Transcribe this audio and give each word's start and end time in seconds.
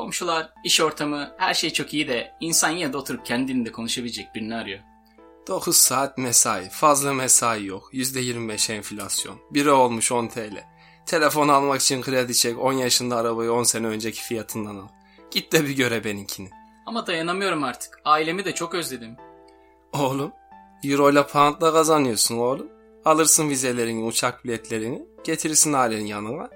Komşular, 0.00 0.52
iş 0.64 0.80
ortamı, 0.80 1.34
her 1.38 1.54
şey 1.54 1.70
çok 1.70 1.94
iyi 1.94 2.08
de 2.08 2.32
insan 2.40 2.70
yine 2.70 2.92
de 2.92 2.96
oturup 2.96 3.26
kendini 3.26 3.72
konuşabilecek 3.72 4.34
birini 4.34 4.54
arıyor. 4.54 4.80
9 5.48 5.76
saat 5.76 6.18
mesai, 6.18 6.68
fazla 6.70 7.14
mesai 7.14 7.66
yok, 7.66 7.90
%25 7.92 8.72
enflasyon, 8.72 9.38
biri 9.50 9.70
olmuş 9.70 10.12
10 10.12 10.28
TL. 10.28 10.64
Telefon 11.06 11.48
almak 11.48 11.80
için 11.80 12.02
kredi 12.02 12.34
çek, 12.34 12.58
10 12.58 12.72
yaşında 12.72 13.16
arabayı 13.16 13.52
10 13.52 13.62
sene 13.62 13.86
önceki 13.86 14.22
fiyatından 14.22 14.76
al. 14.76 14.88
Git 15.30 15.52
de 15.52 15.64
bir 15.64 15.76
göre 15.76 16.04
benimkini. 16.04 16.50
Ama 16.86 17.06
dayanamıyorum 17.06 17.64
artık. 17.64 18.00
Ailemi 18.04 18.44
de 18.44 18.54
çok 18.54 18.74
özledim. 18.74 19.16
Oğlum, 19.92 20.32
euro 20.84 21.10
ile 21.10 21.26
poundla 21.26 21.72
kazanıyorsun 21.72 22.38
oğlum. 22.38 22.68
Alırsın 23.04 23.50
vizelerini, 23.50 24.04
uçak 24.04 24.44
biletlerini, 24.44 25.02
getirirsin 25.24 25.72
ailenin 25.72 26.06
yanına. 26.06 26.48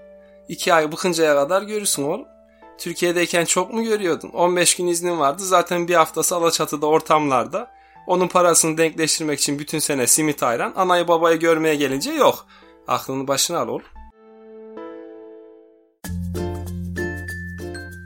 İki 0.49 0.75
ay 0.75 0.93
bıkıncaya 0.93 1.35
kadar 1.35 1.63
görürsün 1.63 2.03
oğlum. 2.03 2.34
Türkiye'deyken 2.79 3.45
çok 3.45 3.75
mu 3.75 3.85
görüyordun? 3.85 4.29
15 4.29 4.77
gün 4.77 4.87
iznin 4.87 5.19
vardı. 5.19 5.43
Zaten 5.43 5.89
bir 5.89 5.95
haftası 5.95 6.37
Alaçatı'da 6.37 6.87
ortamlarda. 6.87 7.75
Onun 8.07 8.29
parasını 8.29 8.79
denkleştirmek 8.79 9.41
için 9.41 9.59
bütün 9.59 9.79
sene 9.79 10.07
simit 10.07 10.43
ayran. 10.43 10.73
Anayı 10.77 11.09
babayı 11.09 11.39
görmeye 11.39 11.75
gelince 11.75 12.13
yok. 12.13 12.47
Aklını 12.89 13.29
başına 13.29 13.59
al 13.59 13.69
oğlum. 13.69 13.83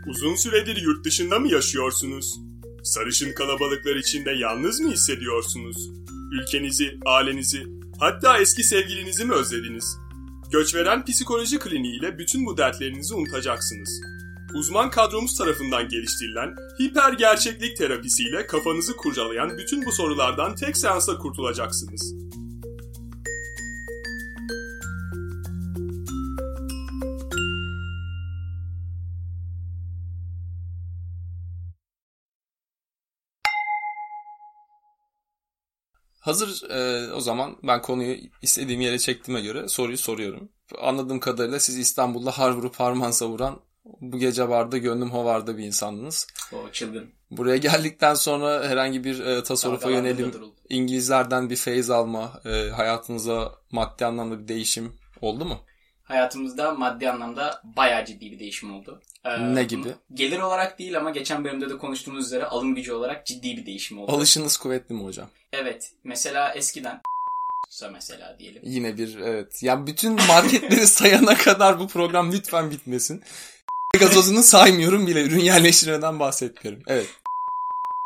Uzun 0.09 0.35
süredir 0.35 0.77
yurt 0.83 1.05
dışında 1.05 1.39
mı 1.39 1.53
yaşıyorsunuz? 1.53 2.41
Sarışın 2.83 3.33
kalabalıklar 3.33 3.97
içinde 3.97 4.31
yalnız 4.31 4.81
mı 4.81 4.91
hissediyorsunuz? 4.91 5.91
Ülkenizi, 6.33 6.99
ailenizi, 7.07 7.67
hatta 8.01 8.39
eski 8.39 8.63
sevgilinizi 8.63 9.25
mi 9.25 9.33
özlediniz? 9.33 9.99
Göçveren 10.51 11.05
Psikoloji 11.05 11.59
Kliniği 11.59 11.99
ile 11.99 12.19
bütün 12.19 12.47
bu 12.47 12.57
dertlerinizi 12.57 13.15
unutacaksınız. 13.15 14.01
Uzman 14.55 14.91
kadromuz 14.91 15.35
tarafından 15.39 15.89
geliştirilen 15.89 16.57
hiper 16.81 17.13
gerçeklik 17.13 17.77
terapisiyle 17.77 18.47
kafanızı 18.47 18.97
kurcalayan 18.97 19.59
bütün 19.59 19.87
bu 19.87 19.93
sorulardan 19.93 20.55
tek 20.55 20.77
seansla 20.77 21.19
kurtulacaksınız. 21.19 22.15
Hazır 36.21 36.71
e, 36.71 37.13
o 37.13 37.21
zaman 37.21 37.57
ben 37.63 37.83
konuyu 37.83 38.17
istediğim 38.43 38.81
yere 38.81 38.99
çektiğime 38.99 39.41
göre 39.41 39.69
soruyu 39.69 39.99
soruyorum. 39.99 40.49
Anladığım 40.79 41.21
kadarıyla 41.21 41.61
siz 41.61 41.79
İstanbul'da 41.79 42.31
har 42.31 42.51
vurup 42.51 42.77
harman 42.77 43.11
savuran 43.11 43.61
bu 44.01 44.19
gece 44.19 44.49
vardı 44.49 44.79
gönlüm 44.79 45.11
hovarda 45.11 45.59
bir 45.59 45.65
insandınız. 45.65 46.27
O 46.53 46.71
çılgın. 46.73 47.11
Buraya 47.31 47.57
geldikten 47.57 48.15
sonra 48.15 48.69
herhangi 48.69 49.05
bir 49.05 49.27
e, 49.27 49.43
tasarrufa 49.43 49.91
yönelim, 49.91 50.33
İngilizlerden 50.69 51.51
bir 51.51 51.57
feyiz 51.57 51.91
alma, 51.91 52.41
e, 52.45 52.71
hayatınıza 52.71 53.53
maddi 53.71 54.07
anlamda 54.07 54.39
bir 54.43 54.49
değişim 54.49 54.93
oldu 55.21 55.45
mu? 55.45 55.59
Hayatımızda 56.03 56.75
maddi 56.75 57.11
anlamda 57.11 57.63
bayağı 57.65 58.05
ciddi 58.05 58.33
bir 58.33 58.39
değişim 58.39 58.75
oldu. 58.75 59.03
Ee, 59.25 59.55
ne 59.55 59.65
gibi? 59.65 59.89
Gelir 60.15 60.39
olarak 60.41 60.79
değil 60.79 60.97
ama 60.97 61.11
geçen 61.11 61.45
bölümde 61.45 61.71
de 61.71 61.79
konuştuğumuz 61.79 62.27
üzere 62.27 62.45
alım 62.45 62.75
gücü 62.75 62.93
olarak 62.93 63.27
ciddi 63.27 63.57
bir 63.57 63.67
değişim 63.67 63.99
oldu. 63.99 64.13
Alışınız 64.13 64.57
kuvvetli 64.57 64.95
mi 64.95 65.05
hocam? 65.05 65.29
Evet. 65.53 65.93
Mesela 66.05 66.53
eskiden 66.55 67.01
mesela 67.93 68.39
diyelim. 68.39 68.63
Yine 68.65 68.97
bir 68.97 69.19
evet. 69.19 69.63
Ya 69.63 69.87
bütün 69.87 70.13
marketleri 70.13 70.87
sayana 70.87 71.35
kadar 71.35 71.81
bu 71.81 71.89
program 71.89 72.33
lütfen 72.33 72.71
bitmesin. 72.71 73.23
Gazozunu 73.97 74.43
saymıyorum 74.43 75.07
bile. 75.07 75.23
Ürün 75.23 75.39
yerleştirmeden 75.39 76.21
bahsetmiyorum. 76.21 76.83
Evet. 76.87 77.09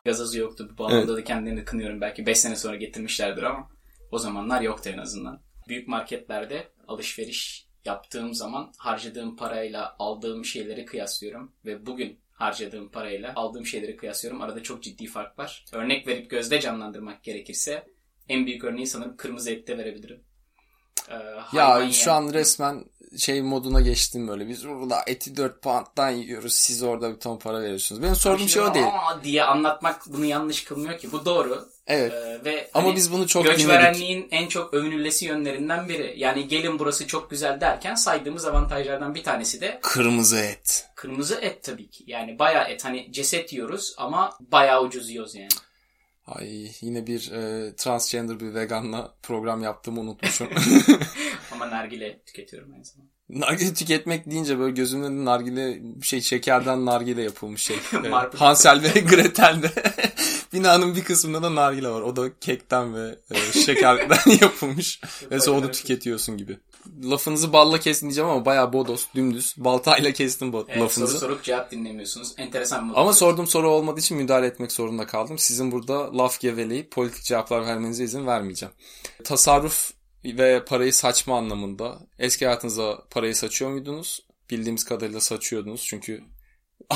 Gazozu 0.05 0.39
yoktu. 0.39 0.75
Bu 0.79 0.87
anlamda 0.87 1.13
evet. 1.13 1.17
da 1.17 1.25
kendilerini 1.25 1.65
kınıyorum. 1.65 2.01
Belki 2.01 2.27
5 2.27 2.39
sene 2.39 2.57
sonra 2.57 2.77
getirmişlerdir 2.77 3.43
ama 3.43 3.71
o 4.11 4.19
zamanlar 4.19 4.61
yoktu 4.61 4.91
en 4.95 4.99
azından. 4.99 5.43
Büyük 5.69 5.89
marketlerde 5.89 6.69
alışveriş 6.89 7.67
yaptığım 7.85 8.35
zaman 8.35 8.73
harcadığım 8.77 9.37
parayla 9.37 9.97
aldığım 9.99 10.45
şeyleri 10.45 10.85
kıyaslıyorum 10.85 11.53
ve 11.65 11.87
bugün 11.87 12.21
harcadığım 12.33 12.91
parayla 12.91 13.33
aldığım 13.37 13.67
şeyleri 13.67 13.97
kıyaslıyorum. 13.97 14.43
Arada 14.43 14.63
çok 14.63 14.83
ciddi 14.83 15.07
fark 15.07 15.39
var. 15.39 15.65
Örnek 15.73 16.07
verip 16.07 16.31
gözde 16.31 16.61
canlandırmak 16.61 17.25
gerekirse 17.25 17.87
en 18.29 18.47
büyük 18.47 18.65
örneği 18.65 18.87
sanırım 18.87 19.17
kırmızı 19.17 19.51
ette 19.51 19.79
verebilirim. 19.79 20.25
Ee, 21.09 21.57
ya 21.57 21.91
şu 21.93 22.13
an 22.13 22.33
resmen 22.33 22.85
şey 23.19 23.43
moduna 23.43 23.81
geçtim 23.81 24.29
böyle. 24.29 24.49
Biz 24.49 24.69
burada 24.69 25.03
eti 25.07 25.37
4 25.37 25.63
pound'dan 25.63 26.11
yiyoruz. 26.11 26.55
Siz 26.55 26.83
orada 26.83 27.15
bir 27.15 27.21
ton 27.21 27.39
para 27.39 27.63
veriyorsunuz. 27.63 28.03
Benim 28.03 28.17
sorduğum 28.17 28.49
şey 28.49 28.63
o 28.63 28.75
değil. 28.75 28.87
Aa 28.87 29.25
diye 29.25 29.45
anlatmak 29.45 30.03
bunu 30.07 30.25
yanlış 30.25 30.65
kılmıyor 30.65 30.99
ki. 30.99 31.13
Bu 31.13 31.25
doğru. 31.25 31.69
Evet. 31.87 32.13
Ee, 32.13 32.45
ve 32.45 32.71
Ama 32.75 32.87
hani, 32.89 32.97
biz 32.97 33.13
bunu 33.13 33.27
çok 33.27 33.45
Göçverenliğin 33.45 34.29
en 34.31 34.49
çok 34.49 34.75
övünülesi 34.75 35.27
yönlerinden 35.27 35.89
biri. 35.89 36.15
Yani 36.17 36.49
gelin 36.49 36.79
burası 36.79 37.07
çok 37.07 37.31
güzel 37.31 37.61
derken 37.61 37.95
saydığımız 37.95 38.47
avantajlardan 38.47 39.15
bir 39.15 39.23
tanesi 39.23 39.61
de 39.61 39.79
kırmızı 39.83 40.39
et. 40.39 40.87
Kırmızı 40.95 41.35
et 41.35 41.63
tabii 41.63 41.91
ki. 41.91 42.05
Yani 42.07 42.39
bayağı 42.39 42.69
et. 42.69 42.85
Hani 42.85 43.13
ceset 43.13 43.53
yiyoruz 43.53 43.95
ama 43.97 44.37
bayağı 44.41 44.83
ucuz 44.83 45.11
yiyoruz 45.11 45.35
yani. 45.35 45.49
Ay 46.27 46.71
yine 46.81 47.07
bir 47.07 47.33
e, 47.33 47.73
transgender 47.77 48.41
bir 48.41 48.55
veganla 48.55 49.15
program 49.23 49.63
yaptığımı 49.63 50.01
unutmuşum. 50.01 50.49
Ama 51.63 51.71
nargile 51.71 52.23
tüketiyorum 52.27 52.73
aynı 52.73 52.85
zamanda. 52.85 53.13
Nargile 53.29 53.75
tüketmek 53.75 54.31
deyince 54.31 54.59
böyle 54.59 54.75
gözümün 54.75 55.05
önünde 55.05 55.25
nargile 55.25 55.83
şey 56.03 56.21
şekerden 56.21 56.87
nargile 56.87 57.23
yapılmış 57.23 57.63
şey. 57.63 57.77
e, 58.05 58.09
Hansel 58.37 58.83
ve 58.83 59.01
Gretel'de 59.01 59.71
binanın 60.53 60.97
bir 60.97 61.05
kısmında 61.05 61.43
da 61.43 61.55
nargile 61.55 61.89
var. 61.89 62.01
O 62.01 62.17
da 62.17 62.39
kekten 62.39 62.95
ve 62.95 63.19
e, 63.31 63.53
şekerden 63.53 64.31
yapılmış. 64.41 65.01
Ve 65.31 65.51
onu 65.51 65.71
tüketiyorsun 65.71 66.37
gibi 66.37 66.59
lafınızı 67.03 67.53
balla 67.53 67.81
kesin 67.81 68.07
diyeceğim 68.07 68.31
ama 68.31 68.45
bayağı 68.45 68.73
bodos, 68.73 69.07
dümdüz. 69.15 69.55
Baltayla 69.57 70.13
kestim 70.13 70.53
bu 70.53 70.67
evet, 70.69 70.83
lafınızı. 70.83 71.19
Soru 71.19 71.31
sorup 71.31 71.45
cevap 71.45 71.71
dinlemiyorsunuz. 71.71 72.35
Enteresan 72.37 72.87
mı? 72.87 72.93
Ama 72.97 73.13
sorduğum 73.13 73.47
soru 73.47 73.71
olmadığı 73.71 74.01
için 74.01 74.17
müdahale 74.17 74.47
etmek 74.47 74.73
zorunda 74.73 75.07
kaldım. 75.07 75.39
Sizin 75.39 75.73
burada 75.73 76.19
laf 76.19 76.41
geveleyip 76.41 76.91
politik 76.91 77.25
cevaplar 77.25 77.67
vermenize 77.67 78.05
izin 78.05 78.27
vermeyeceğim. 78.27 78.75
Tasarruf 79.25 79.93
ve 80.25 80.65
parayı 80.65 80.93
saçma 80.93 81.39
anlamında 81.39 81.99
eski 82.19 82.47
hayatınıza 82.47 83.05
parayı 83.11 83.37
saçıyor 83.37 83.71
muydunuz? 83.71 84.21
Bildiğimiz 84.51 84.85
kadarıyla 84.85 85.21
saçıyordunuz 85.21 85.85
çünkü 85.85 86.25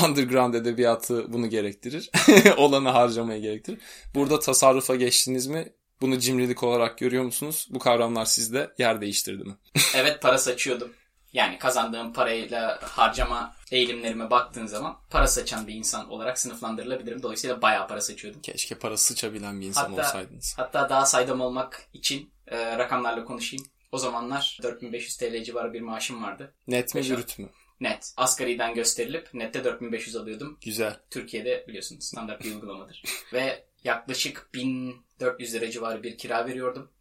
underground 0.05 0.53
edebiyatı 0.53 1.33
bunu 1.33 1.49
gerektirir. 1.49 2.09
Olanı 2.57 2.89
harcamayı 2.89 3.41
gerektirir. 3.41 3.79
Burada 4.15 4.39
tasarrufa 4.39 4.95
geçtiniz 4.95 5.47
mi? 5.47 5.73
Bunu 6.01 6.19
cimrilik 6.19 6.63
olarak 6.63 6.97
görüyor 6.97 7.23
musunuz? 7.23 7.67
Bu 7.69 7.79
kavramlar 7.79 8.25
sizde 8.25 8.73
yer 8.77 9.01
değiştirdi 9.01 9.43
mi? 9.43 9.55
evet 9.95 10.21
para 10.21 10.37
saçıyordum. 10.37 10.93
Yani 11.33 11.57
kazandığım 11.57 12.13
parayla 12.13 12.79
harcama 12.81 13.55
eğilimlerime 13.71 14.29
baktığın 14.29 14.65
zaman 14.65 14.97
para 15.09 15.27
saçan 15.27 15.67
bir 15.67 15.73
insan 15.73 16.09
olarak 16.09 16.39
sınıflandırılabilirim. 16.39 17.23
Dolayısıyla 17.23 17.61
bayağı 17.61 17.87
para 17.87 18.01
saçıyordum. 18.01 18.41
Keşke 18.41 18.75
para 18.75 18.97
sıçabilen 18.97 19.61
bir 19.61 19.65
insan 19.65 19.89
hatta, 19.89 20.01
olsaydınız. 20.01 20.53
Hatta 20.57 20.89
daha 20.89 21.05
saydam 21.05 21.41
olmak 21.41 21.87
için 21.93 22.29
e, 22.47 22.77
rakamlarla 22.77 23.25
konuşayım. 23.25 23.65
O 23.91 23.97
zamanlar 23.97 24.59
4500 24.63 25.17
TL 25.17 25.43
civarı 25.43 25.73
bir 25.73 25.81
maaşım 25.81 26.23
vardı. 26.23 26.53
Net 26.67 26.95
mi 26.95 27.01
brüt 27.09 27.39
mü? 27.39 27.49
Net. 27.81 28.13
Asgariden 28.17 28.73
gösterilip 28.73 29.33
nette 29.33 29.63
4500 29.63 30.15
alıyordum. 30.15 30.57
Güzel. 30.61 30.99
Türkiye'de 31.09 31.65
biliyorsunuz 31.67 32.03
standart 32.03 32.43
bir 32.43 32.51
uygulamadır. 32.51 33.03
Ve 33.33 33.65
yaklaşık 33.83 34.49
1400 34.53 35.53
lira 35.53 35.71
civarı 35.71 36.03
bir 36.03 36.17
kira 36.17 36.47
veriyordum. 36.47 36.91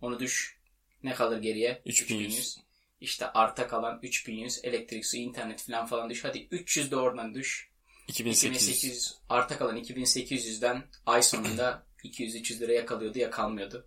Onu 0.00 0.20
düş. 0.20 0.58
Ne 1.02 1.14
kalır 1.14 1.42
geriye? 1.42 1.82
3100. 1.86 2.58
İşte 3.00 3.26
arta 3.26 3.68
kalan 3.68 3.98
3100 4.02 4.64
elektrik, 4.64 5.06
su, 5.06 5.16
internet 5.16 5.62
falan 5.62 5.86
falan 5.86 6.10
düş. 6.10 6.24
Hadi 6.24 6.48
300 6.50 6.90
de 6.90 6.96
oradan 6.96 7.34
düş. 7.34 7.70
2800. 8.08 8.68
2800 8.68 9.14
arta 9.28 9.58
kalan 9.58 9.76
2800'den 9.76 10.84
ay 11.06 11.22
sonunda 11.22 11.86
200-300 12.04 12.60
liraya 12.60 12.86
kalıyordu 12.86 13.18
ya 13.18 13.30
kalmıyordu. 13.30 13.86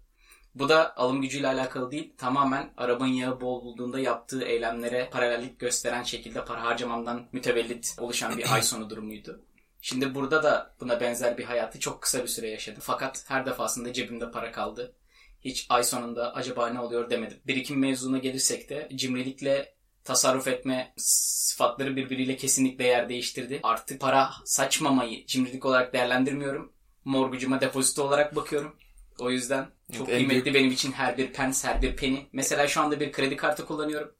Bu 0.55 0.69
da 0.69 0.97
alım 0.97 1.21
gücüyle 1.21 1.47
alakalı 1.47 1.91
değil. 1.91 2.13
Tamamen 2.17 2.73
arabanın 2.77 3.13
yağı 3.13 3.41
bol 3.41 3.63
bulduğunda 3.65 3.99
yaptığı 3.99 4.43
eylemlere 4.43 5.09
paralellik 5.11 5.59
gösteren 5.59 6.03
şekilde 6.03 6.45
para 6.45 6.63
harcamamdan 6.63 7.27
mütevellit 7.31 7.95
oluşan 7.97 8.37
bir 8.37 8.53
ay 8.53 8.63
sonu 8.63 8.89
durumuydu. 8.89 9.41
Şimdi 9.81 10.15
burada 10.15 10.43
da 10.43 10.75
buna 10.79 10.99
benzer 10.99 11.37
bir 11.37 11.43
hayatı 11.43 11.79
çok 11.79 12.01
kısa 12.01 12.23
bir 12.23 12.27
süre 12.27 12.49
yaşadım. 12.49 12.81
Fakat 12.83 13.25
her 13.27 13.45
defasında 13.45 13.93
cebimde 13.93 14.31
para 14.31 14.51
kaldı. 14.51 14.95
Hiç 15.41 15.65
ay 15.69 15.83
sonunda 15.83 16.35
acaba 16.35 16.69
ne 16.69 16.79
oluyor 16.79 17.09
demedim. 17.09 17.37
Birikim 17.47 17.79
mevzuna 17.79 18.17
gelirsek 18.17 18.69
de 18.69 18.89
cimrilikle 18.95 19.73
tasarruf 20.03 20.47
etme 20.47 20.93
sıfatları 20.97 21.95
birbiriyle 21.95 22.35
kesinlikle 22.35 22.85
yer 22.85 23.09
değiştirdi. 23.09 23.59
Artık 23.63 24.01
para 24.01 24.29
saçmamayı 24.45 25.25
cimrilik 25.25 25.65
olarak 25.65 25.93
değerlendirmiyorum. 25.93 26.73
Morgucuma 27.05 27.61
depozito 27.61 28.03
olarak 28.03 28.35
bakıyorum. 28.35 28.75
O 29.21 29.31
yüzden 29.31 29.67
çok 29.97 30.09
evet, 30.09 30.17
kıymetli 30.17 30.43
büyük... 30.43 30.55
benim 30.55 30.71
için 30.71 30.91
her 30.91 31.17
bir 31.17 31.33
pens, 31.33 31.65
her 31.65 31.81
bir 31.81 31.95
peni. 31.95 32.27
Mesela 32.33 32.67
şu 32.67 32.81
anda 32.81 32.99
bir 32.99 33.11
kredi 33.11 33.35
kartı 33.35 33.65
kullanıyorum. 33.65 34.11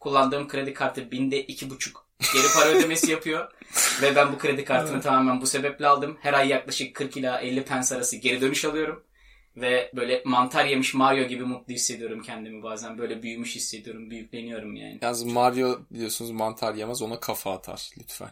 Kullandığım 0.00 0.48
kredi 0.48 0.74
kartı 0.74 1.10
binde 1.10 1.42
iki 1.42 1.70
buçuk 1.70 2.08
Geri 2.34 2.46
para 2.54 2.68
ödemesi 2.68 3.10
yapıyor. 3.10 3.52
Ve 4.02 4.16
ben 4.16 4.32
bu 4.32 4.38
kredi 4.38 4.64
kartını 4.64 5.00
tamamen 5.00 5.40
bu 5.40 5.46
sebeple 5.46 5.86
aldım. 5.86 6.18
Her 6.20 6.32
ay 6.32 6.48
yaklaşık 6.48 6.96
40 6.96 7.16
ila 7.16 7.40
50 7.40 7.64
pence 7.64 7.94
arası 7.94 8.16
geri 8.16 8.40
dönüş 8.40 8.64
alıyorum. 8.64 9.04
Ve 9.56 9.90
böyle 9.96 10.22
mantar 10.24 10.64
yemiş 10.64 10.94
Mario 10.94 11.24
gibi 11.24 11.44
mutlu 11.44 11.74
hissediyorum 11.74 12.22
kendimi 12.22 12.62
bazen. 12.62 12.98
Böyle 12.98 13.22
büyümüş 13.22 13.56
hissediyorum, 13.56 14.10
büyükleniyorum 14.10 14.76
yani. 14.76 14.98
Yalnız 15.02 15.24
Mario 15.24 15.80
diyorsunuz 15.94 16.30
mantar 16.30 16.74
yemez 16.74 17.02
ona 17.02 17.20
kafa 17.20 17.52
atar 17.52 17.90
lütfen. 17.98 18.30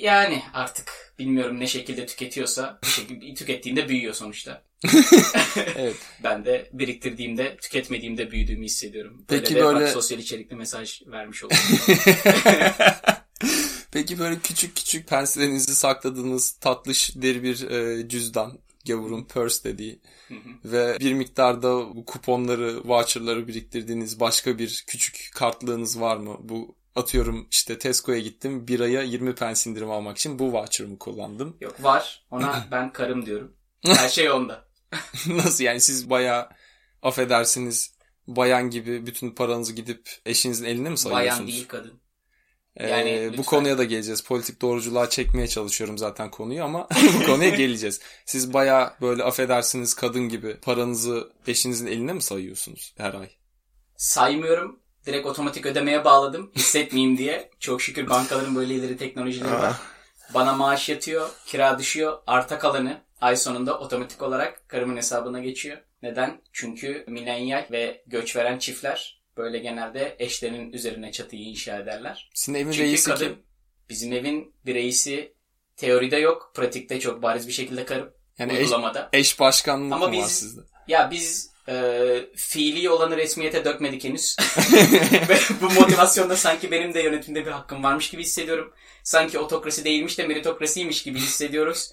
Yani 0.00 0.42
artık 0.54 1.14
bilmiyorum 1.18 1.60
ne 1.60 1.66
şekilde 1.66 2.06
tüketiyorsa 2.06 2.78
şekilde 2.82 3.34
tükettiğinde 3.34 3.88
büyüyor 3.88 4.14
sonuçta. 4.14 4.62
Evet. 5.76 5.96
Ben 6.24 6.44
de 6.44 6.70
biriktirdiğimde, 6.72 7.56
tüketmediğimde 7.56 8.30
büyüdüğümü 8.30 8.64
hissediyorum. 8.64 9.24
Peki 9.28 9.54
böyle, 9.54 9.66
böyle... 9.66 9.84
Bak, 9.84 9.92
sosyal 9.92 10.20
içerikli 10.20 10.56
mesaj 10.56 11.02
vermiş 11.06 11.44
oldum. 11.44 11.56
Peki 13.92 14.18
böyle 14.18 14.38
küçük 14.38 14.76
küçük 14.76 15.08
penslerinizi 15.08 15.74
sakladığınız 15.74 16.52
tatlış 16.52 17.16
deri 17.16 17.42
bir 17.42 17.70
e, 17.70 18.08
cüzdan, 18.08 18.58
gavurun 18.86 19.24
purse 19.24 19.64
dediği 19.64 20.00
ve 20.64 20.96
bir 21.00 21.12
miktarda 21.12 21.96
bu 21.96 22.04
kuponları, 22.04 22.88
voucherları 22.88 23.48
biriktirdiğiniz 23.48 24.20
başka 24.20 24.58
bir 24.58 24.84
küçük 24.86 25.30
kartlığınız 25.34 26.00
var 26.00 26.16
mı? 26.16 26.36
Bu 26.40 26.76
atıyorum 26.94 27.48
işte 27.50 27.78
Tesco'ya 27.78 28.18
gittim 28.18 28.68
biraya 28.68 29.02
20 29.02 29.34
pence 29.34 29.70
indirim 29.70 29.90
almak 29.90 30.18
için 30.18 30.38
bu 30.38 30.52
voucher'ımı 30.52 30.98
kullandım. 30.98 31.56
Yok 31.60 31.82
var. 31.84 32.24
Ona 32.30 32.66
ben 32.70 32.92
karım 32.92 33.26
diyorum. 33.26 33.52
Her 33.86 34.08
şey 34.08 34.30
onda. 34.30 34.65
Nasıl 35.26 35.64
yani 35.64 35.80
siz 35.80 36.10
bayağı 36.10 36.48
affedersiniz 37.02 37.96
bayan 38.26 38.70
gibi 38.70 39.06
bütün 39.06 39.30
paranızı 39.30 39.72
gidip 39.72 40.10
eşinizin 40.26 40.64
eline 40.64 40.90
mi 40.90 40.98
sayıyorsunuz? 40.98 41.38
Bayan 41.38 41.46
değil 41.46 41.68
kadın. 41.68 42.00
Yani 42.80 43.10
ee, 43.10 43.38
bu 43.38 43.42
konuya 43.42 43.78
da 43.78 43.84
geleceğiz. 43.84 44.22
Politik 44.22 44.62
doğruculuğa 44.62 45.10
çekmeye 45.10 45.48
çalışıyorum 45.48 45.98
zaten 45.98 46.30
konuyu 46.30 46.64
ama 46.64 46.88
bu 47.20 47.26
konuya 47.26 47.48
geleceğiz. 47.56 48.00
Siz 48.26 48.52
baya 48.52 48.96
böyle 49.00 49.22
affedersiniz 49.22 49.94
kadın 49.94 50.28
gibi 50.28 50.56
paranızı 50.56 51.32
eşinizin 51.46 51.86
eline 51.86 52.12
mi 52.12 52.22
sayıyorsunuz 52.22 52.94
her 52.96 53.14
ay? 53.14 53.30
Saymıyorum. 53.96 54.80
Direkt 55.06 55.26
otomatik 55.26 55.66
ödemeye 55.66 56.04
bağladım. 56.04 56.52
Hissetmeyeyim 56.56 57.18
diye. 57.18 57.50
Çok 57.60 57.82
şükür 57.82 58.10
bankaların 58.10 58.56
böyle 58.56 58.74
ileri 58.74 58.96
teknolojileri 58.96 59.52
var. 59.52 59.76
Bana 60.34 60.52
maaş 60.52 60.88
yatıyor, 60.88 61.30
kira 61.46 61.78
düşüyor. 61.78 62.18
Arta 62.26 62.58
kalanı 62.58 63.00
ay 63.20 63.36
sonunda 63.36 63.78
otomatik 63.78 64.22
olarak 64.22 64.68
karımın 64.68 64.96
hesabına 64.96 65.40
geçiyor. 65.40 65.78
Neden? 66.02 66.42
Çünkü 66.52 67.04
milenyal 67.08 67.66
ve 67.70 68.02
göç 68.06 68.36
veren 68.36 68.58
çiftler 68.58 69.22
böyle 69.36 69.58
genelde 69.58 70.16
eşlerinin 70.18 70.72
üzerine 70.72 71.12
çatıyı 71.12 71.42
inşa 71.42 71.78
ederler. 71.78 72.30
Sizin 72.34 72.54
evin 72.54 72.72
Çünkü 72.72 72.84
reisi 72.84 73.10
kadın, 73.10 73.24
kim? 73.24 73.42
Bizim 73.88 74.12
evin 74.12 74.54
bir 74.66 74.74
reisi 74.74 75.34
teoride 75.76 76.16
yok, 76.16 76.52
pratikte 76.54 77.00
çok 77.00 77.22
bariz 77.22 77.48
bir 77.48 77.52
şekilde 77.52 77.84
karım. 77.84 78.12
Yani 78.38 78.52
eş, 78.52 78.58
uygulamada. 78.58 79.08
eş 79.12 79.40
başkanlık 79.40 79.92
Ama 79.92 80.06
mı 80.06 80.12
biz, 80.12 80.22
var 80.22 80.28
sizde? 80.28 80.60
Ya 80.88 81.10
biz 81.10 81.50
e, 81.68 82.26
fiili 82.36 82.90
olanı 82.90 83.16
resmiyete 83.16 83.64
dökmedik 83.64 84.04
henüz. 84.04 84.36
Ve 85.28 85.38
bu 85.60 85.70
motivasyonda 85.80 86.36
sanki 86.36 86.70
benim 86.70 86.94
de 86.94 87.00
yönetimde 87.00 87.46
bir 87.46 87.50
hakkım 87.50 87.82
varmış 87.82 88.10
gibi 88.10 88.22
hissediyorum. 88.22 88.74
Sanki 89.02 89.38
otokrasi 89.38 89.84
değilmiş 89.84 90.18
de 90.18 90.26
meritokrasiymiş 90.26 91.02
gibi 91.02 91.18
hissediyoruz. 91.18 91.90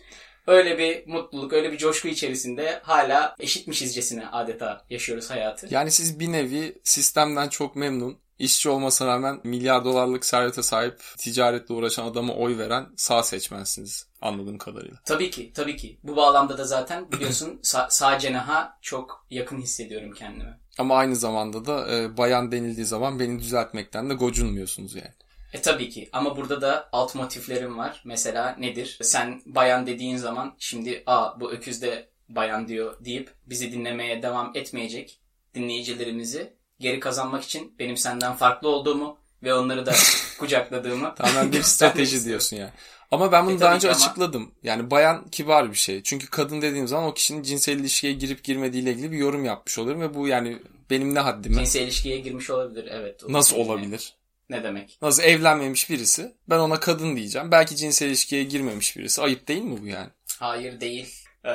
Öyle 0.47 0.77
bir 0.77 1.07
mutluluk, 1.07 1.53
öyle 1.53 1.71
bir 1.71 1.77
coşku 1.77 2.07
içerisinde 2.07 2.79
hala 2.83 3.35
eşitmişizcesine 3.39 4.27
adeta 4.27 4.85
yaşıyoruz 4.89 5.29
hayatı. 5.29 5.67
Yani 5.69 5.91
siz 5.91 6.19
bir 6.19 6.31
nevi 6.31 6.81
sistemden 6.83 7.49
çok 7.49 7.75
memnun, 7.75 8.17
işçi 8.39 8.69
olmasına 8.69 9.07
rağmen 9.07 9.39
milyar 9.43 9.85
dolarlık 9.85 10.25
servete 10.25 10.63
sahip 10.63 11.01
ticaretle 11.17 11.73
uğraşan 11.73 12.05
adama 12.05 12.33
oy 12.33 12.57
veren 12.57 12.85
sağ 12.97 13.23
seçmensiniz 13.23 14.07
anladığım 14.21 14.57
kadarıyla. 14.57 14.97
Tabii 15.05 15.29
ki, 15.29 15.51
tabii 15.53 15.75
ki. 15.75 15.99
Bu 16.03 16.15
bağlamda 16.15 16.57
da 16.57 16.63
zaten 16.63 17.11
biliyorsun 17.11 17.59
sağ, 17.63 17.89
sağ 17.89 18.19
cenaha 18.19 18.77
çok 18.81 19.25
yakın 19.29 19.61
hissediyorum 19.61 20.13
kendimi. 20.13 20.59
Ama 20.77 20.95
aynı 20.95 21.15
zamanda 21.15 21.65
da 21.65 21.95
e, 21.95 22.17
bayan 22.17 22.51
denildiği 22.51 22.85
zaman 22.85 23.19
beni 23.19 23.39
düzeltmekten 23.39 24.09
de 24.09 24.13
gocunmuyorsunuz 24.13 24.95
yani. 24.95 25.13
E 25.53 25.61
tabii 25.61 25.89
ki 25.89 26.09
ama 26.13 26.37
burada 26.37 26.61
da 26.61 26.89
alt 26.91 27.15
motiflerim 27.15 27.77
var. 27.77 28.01
Mesela 28.05 28.55
nedir? 28.59 28.97
Sen 29.01 29.41
bayan 29.45 29.87
dediğin 29.87 30.17
zaman 30.17 30.55
şimdi 30.59 31.03
a 31.05 31.39
bu 31.39 31.51
öküz 31.51 31.81
de 31.81 32.09
bayan 32.29 32.67
diyor 32.67 33.05
deyip 33.05 33.31
bizi 33.45 33.71
dinlemeye 33.71 34.21
devam 34.21 34.51
etmeyecek 34.55 35.19
dinleyicilerimizi 35.55 36.53
geri 36.79 36.99
kazanmak 36.99 37.43
için 37.43 37.75
benim 37.79 37.97
senden 37.97 38.33
farklı 38.33 38.69
olduğumu 38.69 39.17
ve 39.43 39.53
onları 39.53 39.85
da 39.85 39.93
kucakladığımı. 40.39 41.15
Tamamen 41.15 41.51
bir 41.51 41.61
strateji 41.63 42.25
diyorsun 42.25 42.57
yani. 42.57 42.71
Ama 43.11 43.31
ben 43.31 43.45
bunu 43.45 43.55
e, 43.55 43.59
daha 43.59 43.75
önce 43.75 43.87
ama... 43.87 43.97
açıkladım. 43.97 44.51
Yani 44.63 44.91
bayan 44.91 45.27
kibar 45.31 45.71
bir 45.71 45.77
şey. 45.77 46.03
Çünkü 46.03 46.29
kadın 46.29 46.61
dediğim 46.61 46.87
zaman 46.87 47.09
o 47.09 47.13
kişinin 47.13 47.43
cinsel 47.43 47.79
ilişkiye 47.79 48.13
girip 48.13 48.43
girmediğiyle 48.43 48.91
ilgili 48.91 49.11
bir 49.11 49.17
yorum 49.17 49.45
yapmış 49.45 49.79
olurum 49.79 50.01
ve 50.01 50.13
bu 50.13 50.27
yani 50.27 50.57
benim 50.89 51.15
ne 51.15 51.19
haddime. 51.19 51.55
Cinsel 51.55 51.81
ilişkiye 51.81 52.17
girmiş 52.19 52.49
olabilir 52.49 52.87
evet. 52.91 53.29
Nasıl 53.29 53.57
olabilir? 53.57 54.13
Ne 54.53 54.63
demek? 54.63 54.97
Nasıl 55.01 55.23
evlenmemiş 55.23 55.89
birisi. 55.89 56.35
Ben 56.49 56.59
ona 56.59 56.79
kadın 56.79 57.15
diyeceğim. 57.15 57.51
Belki 57.51 57.75
cinsel 57.75 58.07
ilişkiye 58.07 58.43
girmemiş 58.43 58.97
birisi. 58.97 59.21
Ayıp 59.21 59.47
değil 59.47 59.61
mi 59.61 59.81
bu 59.81 59.87
yani? 59.87 60.09
Hayır 60.39 60.79
değil. 60.81 61.15
Ee, 61.45 61.49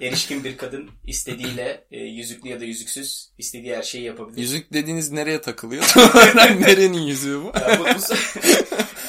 erişkin 0.06 0.44
bir 0.44 0.56
kadın 0.56 0.90
istediğiyle 1.06 1.84
e, 1.90 1.98
yüzüklü 1.98 2.48
ya 2.48 2.60
da 2.60 2.64
yüzüksüz 2.64 3.30
istediği 3.38 3.76
her 3.76 3.82
şeyi 3.82 4.04
yapabilir. 4.04 4.38
Yüzük 4.38 4.72
dediğiniz 4.72 5.12
nereye 5.12 5.40
takılıyor? 5.40 5.84
Nerenin 6.36 7.02
yüzüğü 7.02 7.40
bu? 7.42 7.46
bu, 7.46 7.84
bu 7.84 8.14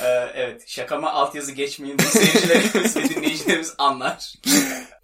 ee, 0.03 0.31
evet 0.35 0.67
şakama 0.67 1.11
altyazı 1.11 1.51
geçmeyin 1.51 1.97
seyircilerimiz 1.97 2.97
ve 2.97 3.09
dinleyicilerimiz 3.09 3.73
anlar. 3.77 4.33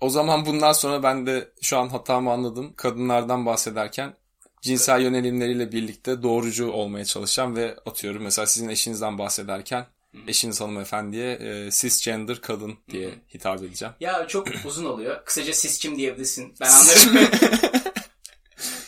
O 0.02 0.10
zaman 0.10 0.46
bundan 0.46 0.74
sonra 0.74 1.04
ben 1.04 1.28
de 1.28 1.50
şu 1.62 1.78
an 1.78 1.88
hatamı 1.88 2.32
anladım. 2.32 2.74
Kadınlardan 2.76 3.46
bahsederken 3.46 4.14
cinsel 4.65 5.01
yönelimleriyle 5.01 5.71
birlikte 5.71 6.23
doğrucu 6.23 6.71
olmaya 6.71 7.06
çalışan 7.06 7.56
ve 7.56 7.75
atıyorum 7.85 8.23
mesela 8.23 8.45
sizin 8.45 8.69
eşinizden 8.69 9.17
bahsederken 9.17 9.85
eşiniz 10.27 10.62
hanımefendiye 10.62 11.33
e, 11.33 11.71
cisgender 11.71 12.41
kadın 12.41 12.77
diye 12.89 13.09
hitap 13.33 13.63
edeceğim. 13.63 13.94
Ya 14.00 14.27
çok 14.27 14.47
uzun 14.65 14.85
oluyor. 14.85 15.25
Kısaca 15.25 15.53
ciskim 15.53 15.97
diyebilirsin. 15.97 16.56
Ben 16.62 16.69
anlarım. 16.71 17.29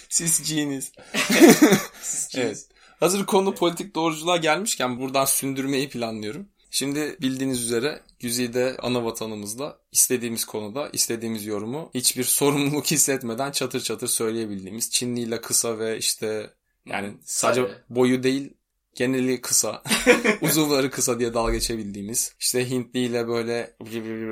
Cisgeniz. 0.10 0.92
evet. 2.36 2.68
Hazır 3.00 3.26
konu 3.26 3.56
politik 3.56 3.96
doğruculuğa 3.96 4.38
gelmişken 4.38 5.00
buradan 5.00 5.26
sündürmeyi 5.26 5.90
planlıyorum. 5.90 6.50
Şimdi 6.78 7.18
bildiğiniz 7.22 7.64
üzere 7.64 8.02
Güzide 8.20 8.78
ana 8.82 9.06
vatanımızda 9.06 9.80
istediğimiz 9.92 10.46
konuda 10.46 10.90
istediğimiz 10.94 11.46
yorumu 11.46 11.92
hiçbir 11.94 12.24
sorumluluk 12.40 12.86
hissetmeden 12.86 13.52
çatır 13.52 13.82
çatır 13.82 14.08
söyleyebildiğimiz 14.08 14.92
Çinli 14.92 15.20
ile 15.20 15.42
kısa 15.42 15.80
ve 15.80 15.98
işte 15.98 16.50
yani 16.86 17.14
sadece. 17.24 17.68
boyu 17.90 18.24
değil 18.24 18.54
geneli 18.98 19.42
kısa, 19.42 19.84
uzuvları 20.42 20.92
kısa 20.92 21.20
diye 21.20 21.34
dalga 21.34 21.54
geçebildiğimiz, 21.54 22.36
işte 22.40 22.70
Hintli 22.70 23.00
ile 23.00 23.28
böyle 23.28 23.76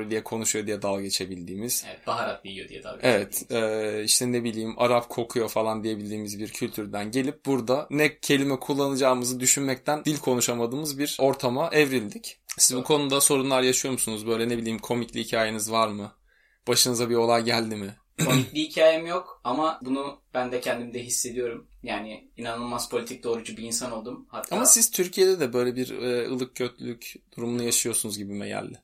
diye 0.10 0.24
konuşuyor 0.24 0.68
diye 0.68 0.82
dalga 0.82 1.02
geçebildiğimiz. 1.02 1.84
Evet, 1.88 2.08
baharat 2.08 2.46
yiyor 2.46 2.70
diye 2.70 2.84
dalga 2.84 3.00
Evet, 3.02 3.52
e, 3.52 4.04
işte 4.04 4.32
ne 4.32 4.44
bileyim 4.44 4.74
Arap 4.78 5.10
kokuyor 5.10 5.50
falan 5.50 5.84
diyebildiğimiz 5.84 6.40
bir 6.40 6.50
kültürden 6.50 7.12
gelip 7.12 7.46
burada 7.46 7.88
ne 7.90 8.20
kelime 8.20 8.60
kullanacağımızı 8.60 9.40
düşünmekten 9.40 10.06
dil 10.06 10.18
konuşamadığımız 10.18 11.00
bir 11.00 11.18
ortama 11.20 11.70
evrildik. 11.72 12.38
Siz 12.58 12.78
bu 12.78 12.84
konuda 12.84 13.22
sorunlar 13.22 13.62
yaşıyor 13.62 13.92
musunuz? 13.92 14.28
Böyle 14.28 14.50
ne 14.50 14.58
bileyim 14.58 14.80
komikli 14.80 15.20
hikayeniz 15.20 15.72
var 15.72 15.88
mı? 15.88 16.12
Başınıza 16.68 17.10
bir 17.10 17.16
olay 17.16 17.44
geldi 17.44 17.76
mi? 17.76 17.96
Komik 18.26 18.54
bir 18.54 18.64
hikayem 18.64 19.06
yok 19.06 19.42
ama 19.44 19.80
bunu 19.82 20.22
ben 20.34 20.52
de 20.52 20.62
kendimde 20.62 21.04
hissediyorum. 21.04 21.68
Yani 21.84 22.30
inanılmaz 22.38 22.90
politik 22.90 23.24
doğrucu 23.24 23.58
bir 23.58 23.64
insan 23.64 23.92
oldum. 23.92 24.26
Hatta... 24.30 24.56
Ama 24.56 24.66
siz 24.66 24.92
Türkiye'de 24.92 25.40
de 25.40 25.54
böyle 25.54 25.76
bir 25.76 25.90
e, 25.90 26.30
ılık 26.30 26.56
kötülük 26.56 27.14
durumunu 27.38 27.64
yaşıyorsunuz 27.64 28.18
gibime 28.18 28.48
geldi. 28.48 28.82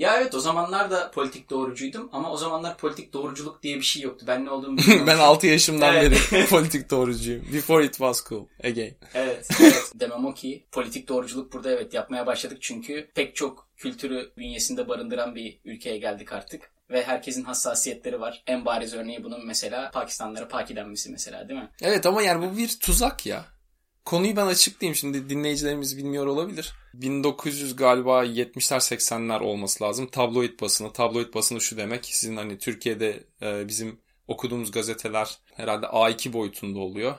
Ya 0.00 0.16
evet 0.16 0.34
o 0.34 0.40
zamanlar 0.40 0.90
da 0.90 1.10
politik 1.10 1.50
doğrucuydum 1.50 2.08
ama 2.12 2.32
o 2.32 2.36
zamanlar 2.36 2.76
politik 2.76 3.12
doğruculuk 3.12 3.62
diye 3.62 3.76
bir 3.76 3.82
şey 3.82 4.02
yoktu. 4.02 4.24
Ben 4.28 4.44
ne 4.44 4.50
olduğumu 4.50 4.78
bilmiyorum. 4.78 5.06
ben 5.06 5.18
6 5.18 5.46
yaşımdan 5.46 5.94
beri 5.94 6.46
politik 6.50 6.90
doğrucuyum. 6.90 7.46
Before 7.54 7.84
it 7.84 7.92
was 7.92 8.28
cool. 8.28 8.46
Again. 8.64 8.94
Evet, 9.14 9.48
evet. 9.60 9.92
Demem 9.94 10.26
o 10.26 10.34
ki 10.34 10.66
politik 10.72 11.08
doğruculuk 11.08 11.52
burada 11.52 11.70
evet 11.70 11.94
yapmaya 11.94 12.26
başladık 12.26 12.58
çünkü 12.60 13.10
pek 13.14 13.36
çok 13.36 13.68
kültürü 13.76 14.32
bünyesinde 14.36 14.88
barındıran 14.88 15.34
bir 15.34 15.60
ülkeye 15.64 15.98
geldik 15.98 16.32
artık 16.32 16.72
ve 16.90 17.02
herkesin 17.04 17.44
hassasiyetleri 17.44 18.20
var. 18.20 18.42
En 18.46 18.64
bariz 18.64 18.94
örneği 18.94 19.24
bunun 19.24 19.46
mesela 19.46 19.90
Pakistanlara 19.90 20.48
Paki 20.48 20.76
denmesi 20.76 21.10
mesela 21.10 21.48
değil 21.48 21.60
mi? 21.60 21.68
Evet 21.82 22.06
ama 22.06 22.22
yani 22.22 22.50
bu 22.52 22.56
bir 22.56 22.78
tuzak 22.80 23.26
ya. 23.26 23.44
Konuyu 24.04 24.36
ben 24.36 24.46
açıklayayım 24.46 24.94
şimdi 24.96 25.30
dinleyicilerimiz 25.30 25.96
bilmiyor 25.96 26.26
olabilir. 26.26 26.72
1900 26.94 27.76
galiba 27.76 28.24
70'ler 28.24 28.94
80'ler 28.94 29.40
olması 29.40 29.84
lazım. 29.84 30.06
Tabloid 30.06 30.60
basını. 30.60 30.92
Tabloid 30.92 31.34
basını 31.34 31.60
şu 31.60 31.76
demek. 31.76 32.04
Sizin 32.04 32.36
hani 32.36 32.58
Türkiye'de 32.58 33.24
e, 33.42 33.68
bizim 33.68 34.00
okuduğumuz 34.28 34.70
gazeteler 34.70 35.38
herhalde 35.54 35.86
A2 35.86 36.32
boyutunda 36.32 36.78
oluyor. 36.78 37.14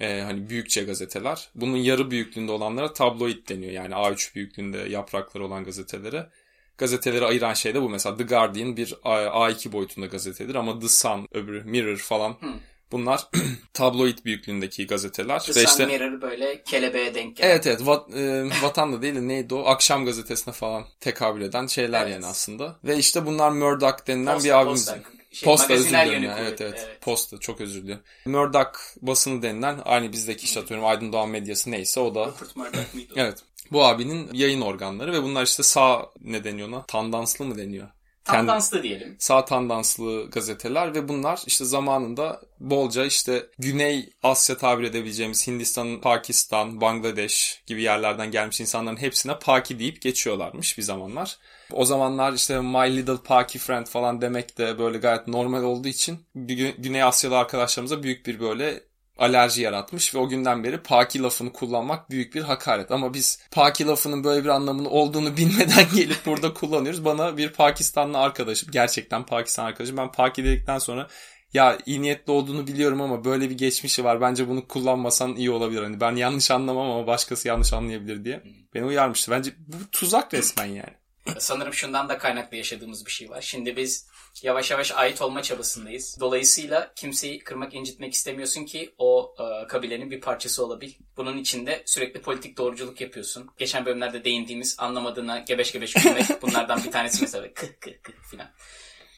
e, 0.00 0.20
hani 0.20 0.48
büyükçe 0.48 0.82
gazeteler. 0.84 1.48
Bunun 1.54 1.76
yarı 1.76 2.10
büyüklüğünde 2.10 2.52
olanlara 2.52 2.92
tabloid 2.92 3.48
deniyor. 3.48 3.72
Yani 3.72 3.94
A3 3.94 4.34
büyüklüğünde 4.34 4.78
yaprakları 4.78 5.46
olan 5.46 5.64
gazetelere. 5.64 6.30
Gazeteleri 6.78 7.24
ayıran 7.24 7.54
şey 7.54 7.74
de 7.74 7.82
bu. 7.82 7.88
Mesela 7.88 8.16
The 8.16 8.24
Guardian 8.24 8.76
bir 8.76 8.88
A2 9.04 9.72
boyutunda 9.72 10.06
gazetedir 10.06 10.54
ama 10.54 10.78
The 10.80 10.88
Sun, 10.88 11.28
öbürü 11.32 11.64
Mirror 11.64 11.96
falan 11.96 12.30
Hmm. 12.40 12.52
bunlar 12.92 13.28
tabloid 13.72 14.18
büyüklüğündeki 14.24 14.86
gazeteler. 14.86 15.40
The 15.40 15.48
Ve 15.48 15.52
Sun 15.54 15.64
işte 15.70 15.86
Mirror 15.86 16.20
böyle 16.22 16.62
kelebeğe 16.62 17.14
denk 17.14 17.36
gelen. 17.36 17.50
Evet 17.50 17.66
evet 17.66 17.86
Vat, 17.86 18.14
e, 18.16 18.44
Vatan 18.62 18.92
da 18.92 19.02
değil 19.02 19.14
de 19.14 19.28
neydi 19.28 19.54
o 19.54 19.64
akşam 19.66 20.04
gazetesine 20.04 20.54
falan 20.54 20.84
tekabül 21.00 21.42
eden 21.42 21.66
şeyler 21.66 22.02
Evet. 22.02 22.12
yani 22.12 22.26
aslında. 22.26 22.76
Ve 22.84 22.96
işte 22.96 23.26
bunlar 23.26 23.50
Murdoch 23.50 24.06
denilen 24.06 24.34
Posta, 24.34 24.48
bir 24.48 24.60
abimiz. 24.60 24.86
posta. 24.86 25.00
Şey, 25.32 25.46
Posta 25.46 25.74
özür 25.74 25.88
dilerim 25.88 26.12
yönü 26.12 26.26
ya. 26.26 26.38
Evet, 26.38 26.60
evet 26.60 26.84
evet. 26.86 27.00
Posta 27.00 27.38
çok 27.38 27.60
özür 27.60 27.82
diliyorum. 27.82 28.04
Murdoch 28.26 28.78
basını 29.02 29.42
denilen 29.42 29.80
aynı 29.84 30.12
bizdeki 30.12 30.44
işte 30.44 30.60
atıyorum 30.60 30.86
Aydın 30.86 31.12
Doğan 31.12 31.28
medyası 31.28 31.70
neyse 31.70 32.00
o 32.00 32.14
da 32.14 32.26
Rupert 32.26 32.56
Murdoch 32.56 32.84
evet 33.16 33.38
bu 33.72 33.84
abinin 33.84 34.30
yayın 34.32 34.60
organları 34.60 35.12
ve 35.12 35.22
bunlar 35.22 35.42
işte 35.42 35.62
sağ 35.62 36.10
ne 36.20 36.44
deniyor 36.44 36.68
ona 36.68 36.86
tandanslı 36.86 37.44
mı 37.44 37.58
deniyor? 37.58 37.88
Tam 38.24 38.36
Kendi- 38.36 38.48
danslı 38.48 38.82
diyelim. 38.82 39.16
sağ 39.18 39.44
tandanslı 39.44 40.30
gazeteler 40.30 40.94
ve 40.94 41.08
bunlar 41.08 41.42
işte 41.46 41.64
zamanında 41.64 42.40
bolca 42.60 43.04
işte 43.04 43.46
Güney 43.58 44.12
Asya 44.22 44.56
tabir 44.56 44.84
edebileceğimiz 44.84 45.46
Hindistan, 45.46 46.00
Pakistan, 46.00 46.80
Bangladeş 46.80 47.62
gibi 47.66 47.82
yerlerden 47.82 48.30
gelmiş 48.30 48.60
insanların 48.60 48.96
hepsine 48.96 49.38
Paki 49.38 49.78
deyip 49.78 50.02
geçiyorlarmış 50.02 50.78
bir 50.78 50.82
zamanlar. 50.82 51.38
O 51.72 51.84
zamanlar 51.84 52.32
işte 52.32 52.60
My 52.60 52.96
Little 52.96 53.16
Paki 53.24 53.58
Friend 53.58 53.86
falan 53.86 54.20
demek 54.20 54.58
de 54.58 54.78
böyle 54.78 54.98
gayet 54.98 55.28
normal 55.28 55.62
olduğu 55.62 55.88
için 55.88 56.18
Gü- 56.36 56.80
Güney 56.82 57.02
Asyalı 57.02 57.38
arkadaşlarımıza 57.38 58.02
büyük 58.02 58.26
bir 58.26 58.40
böyle 58.40 58.80
alerji 59.22 59.62
yaratmış 59.62 60.14
ve 60.14 60.18
o 60.18 60.28
günden 60.28 60.64
beri 60.64 60.82
Paki 60.82 61.22
lafını 61.22 61.52
kullanmak 61.52 62.10
büyük 62.10 62.34
bir 62.34 62.42
hakaret. 62.42 62.90
Ama 62.90 63.14
biz 63.14 63.38
Paki 63.50 63.86
lafının 63.86 64.24
böyle 64.24 64.44
bir 64.44 64.48
anlamının 64.48 64.88
olduğunu 64.88 65.36
bilmeden 65.36 65.86
gelip 65.94 66.26
burada 66.26 66.54
kullanıyoruz. 66.54 67.04
Bana 67.04 67.36
bir 67.36 67.52
Pakistanlı 67.52 68.18
arkadaşım, 68.18 68.68
gerçekten 68.72 69.26
Pakistan 69.26 69.64
arkadaşım. 69.64 69.96
Ben 69.96 70.12
Paki 70.12 70.44
dedikten 70.44 70.78
sonra 70.78 71.08
ya 71.52 71.78
iyi 71.86 72.02
niyetli 72.02 72.32
olduğunu 72.32 72.66
biliyorum 72.66 73.00
ama 73.00 73.24
böyle 73.24 73.50
bir 73.50 73.58
geçmişi 73.58 74.04
var. 74.04 74.20
Bence 74.20 74.48
bunu 74.48 74.68
kullanmasan 74.68 75.36
iyi 75.36 75.50
olabilir. 75.50 75.82
Hani 75.82 76.00
ben 76.00 76.16
yanlış 76.16 76.50
anlamam 76.50 76.90
ama 76.90 77.06
başkası 77.06 77.48
yanlış 77.48 77.72
anlayabilir 77.72 78.24
diye. 78.24 78.42
Beni 78.74 78.84
uyarmıştı. 78.84 79.30
Bence 79.30 79.52
bu 79.58 79.76
tuzak 79.92 80.34
resmen 80.34 80.66
yani. 80.66 81.01
Sanırım 81.38 81.74
şundan 81.74 82.08
da 82.08 82.18
kaynaklı 82.18 82.56
yaşadığımız 82.56 83.06
bir 83.06 83.10
şey 83.10 83.30
var. 83.30 83.40
Şimdi 83.40 83.76
biz 83.76 84.06
yavaş 84.42 84.70
yavaş 84.70 84.92
ait 84.92 85.22
olma 85.22 85.42
çabasındayız. 85.42 86.16
Dolayısıyla 86.20 86.92
kimseyi 86.96 87.38
kırmak, 87.38 87.74
incitmek 87.74 88.14
istemiyorsun 88.14 88.64
ki 88.64 88.94
o 88.98 89.34
e, 89.38 89.66
kabilenin 89.66 90.10
bir 90.10 90.20
parçası 90.20 90.66
olabil. 90.66 90.92
Bunun 91.16 91.38
için 91.38 91.66
de 91.66 91.82
sürekli 91.86 92.22
politik 92.22 92.58
doğruculuk 92.58 93.00
yapıyorsun. 93.00 93.50
Geçen 93.58 93.86
bölümlerde 93.86 94.24
değindiğimiz 94.24 94.76
anlamadığına 94.78 95.38
gebeş 95.38 95.72
gebeş 95.72 95.92
gülmek 95.92 96.26
bunlardan 96.42 96.84
bir 96.84 96.90
tanesi 96.90 97.22
mesela 97.22 97.54
kıh 97.54 97.68
kıh 97.80 97.92
kıh 98.02 98.12
filan. 98.30 98.46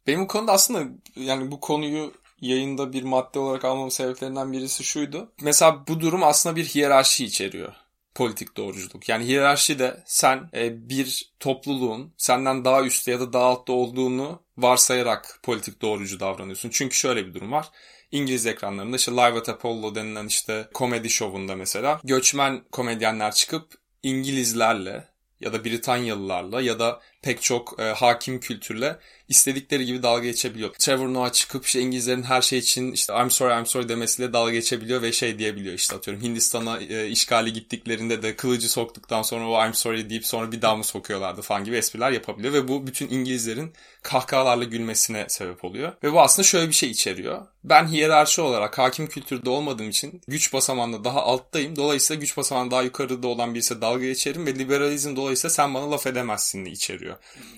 Benim 0.07 0.21
bu 0.21 0.27
konuda 0.27 0.53
aslında 0.53 0.93
yani 1.17 1.51
bu 1.51 1.61
konuyu 1.61 2.13
yayında 2.41 2.93
bir 2.93 3.03
madde 3.03 3.39
olarak 3.39 3.65
almamın 3.65 3.89
sebeplerinden 3.89 4.53
birisi 4.53 4.85
şuydu. 4.85 5.33
Mesela 5.41 5.87
bu 5.89 6.01
durum 6.01 6.23
aslında 6.23 6.57
bir 6.57 6.65
hiyerarşi 6.65 7.25
içeriyor. 7.25 7.73
Politik 8.15 8.57
doğruculuk. 8.57 9.09
Yani 9.09 9.25
hiyerarşi 9.25 9.79
de 9.79 10.03
sen 10.07 10.51
e, 10.55 10.89
bir 10.89 11.33
topluluğun 11.41 12.15
senden 12.17 12.65
daha 12.65 12.83
üstte 12.83 13.11
ya 13.11 13.21
da 13.21 13.33
daha 13.33 13.45
altta 13.45 13.73
olduğunu 13.73 14.43
varsayarak 14.59 15.41
politik 15.43 15.83
doğrucu 15.83 16.21
davranıyorsun. 16.21 16.71
Çünkü 16.71 16.97
şöyle 16.97 17.27
bir 17.27 17.35
durum 17.35 17.53
var. 17.53 17.71
İngiliz 18.11 18.47
ekranlarında 18.47 18.97
işte 18.97 19.13
Live 19.13 19.39
at 19.39 19.49
Apollo 19.49 19.95
denilen 19.95 20.27
işte 20.27 20.69
komedi 20.75 21.11
şovunda 21.11 21.57
mesela 21.57 22.01
göçmen 22.05 22.65
komedyenler 22.73 23.33
çıkıp 23.33 23.75
İngilizlerle 24.03 25.09
ya 25.41 25.53
da 25.53 25.65
Britanyalılarla 25.65 26.61
ya 26.61 26.79
da 26.79 27.01
pek 27.25 27.43
çok 27.43 27.81
e, 27.81 27.83
hakim 27.83 28.41
kültürle 28.41 28.97
istedikleri 29.29 29.87
gibi 29.87 30.03
dalga 30.03 30.25
geçebiliyor. 30.25 30.71
Trevor 30.79 31.15
Noah 31.15 31.33
çıkıp 31.33 31.67
işte 31.67 31.81
İngilizlerin 31.81 32.23
her 32.23 32.43
şey 32.43 32.59
için 32.59 32.93
işte 32.93 33.13
I'm 33.15 33.31
sorry 33.31 33.59
I'm 33.59 33.67
sorry 33.67 33.89
demesiyle 33.89 34.33
dalga 34.33 34.53
geçebiliyor 34.53 35.03
ve 35.03 35.13
şey 35.13 35.39
diyebiliyor 35.39 35.75
işte 35.75 35.97
atıyorum 35.97 36.23
Hindistan'a 36.23 36.81
e, 36.81 37.09
işgali 37.09 37.53
gittiklerinde 37.53 38.23
de 38.23 38.37
kılıcı 38.37 38.71
soktuktan 38.71 39.23
sonra 39.23 39.49
o 39.49 39.67
I'm 39.67 39.75
sorry 39.75 40.11
deyip 40.11 40.27
sonra 40.27 40.53
bir 40.53 40.63
daha 40.63 40.77
mı 40.77 40.85
sokuyorlardı 40.85 41.43
falan 41.43 41.65
gibi 41.65 41.77
espriler 41.77 42.11
yapabiliyor 42.11 42.55
ve 42.55 42.69
bu 42.69 42.87
bütün 42.87 43.09
İngilizlerin 43.09 43.73
kahkahalarla 44.03 44.65
gülmesine 44.65 45.27
sebep 45.29 45.65
oluyor. 45.65 45.93
Ve 46.03 46.13
bu 46.13 46.21
aslında 46.21 46.47
şöyle 46.47 46.69
bir 46.69 46.75
şey 46.75 46.91
içeriyor. 46.91 47.47
Ben 47.65 47.87
hiyerarşi 47.87 48.41
olarak 48.41 48.79
hakim 48.79 49.07
kültürde 49.07 49.51
olmadığım 49.51 49.89
için 49.89 50.21
güç 50.29 50.53
basamağında 50.53 51.05
daha 51.05 51.23
alttayım. 51.23 51.77
Dolayısıyla 51.77 52.21
güç 52.21 52.37
basamağında 52.37 52.71
daha 52.71 52.83
yukarıda 52.83 53.29
olan 53.29 53.55
birisi 53.55 53.81
dalga 53.81 54.05
geçerim 54.05 54.47
ve 54.47 54.55
liberalizm 54.55 55.17
dolayısıyla 55.17 55.51
sen 55.51 55.75
bana 55.75 55.91
laf 55.91 56.07
edemezsin 56.07 56.65
içeriyor. 56.65 57.14